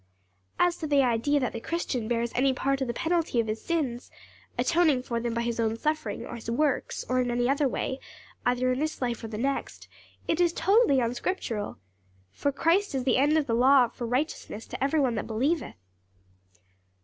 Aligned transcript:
"As 0.57 0.77
to 0.77 0.87
the 0.87 1.03
idea 1.03 1.39
that 1.39 1.53
the 1.53 1.59
Christian 1.59 2.07
bears 2.07 2.31
any 2.33 2.53
part 2.53 2.81
of 2.81 2.87
the 2.87 2.91
penalty 2.95 3.39
of 3.39 3.45
his 3.45 3.63
sins 3.63 4.09
atoning 4.57 5.03
for 5.03 5.19
them 5.19 5.35
by 5.35 5.43
his 5.43 5.59
own 5.59 5.77
suffering, 5.77 6.25
or 6.25 6.33
his 6.33 6.49
works, 6.49 7.05
or 7.07 7.21
in 7.21 7.29
any 7.29 7.47
other 7.47 7.67
way, 7.67 7.99
either 8.43 8.71
in 8.71 8.79
this 8.79 8.99
life 8.99 9.23
or 9.23 9.27
the 9.27 9.37
next, 9.37 9.87
it 10.27 10.41
is 10.41 10.53
totally 10.53 10.99
unscriptural. 10.99 11.77
'For 12.31 12.51
Christ 12.51 12.95
is 12.95 13.03
the 13.03 13.17
end 13.17 13.37
of 13.37 13.45
the 13.45 13.53
law 13.53 13.89
for 13.89 14.07
righteousness 14.07 14.65
to 14.69 14.83
every 14.83 14.99
one 14.99 15.13
that 15.13 15.27
believeth.'" 15.27 15.75